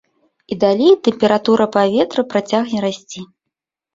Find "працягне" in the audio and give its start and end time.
2.31-2.79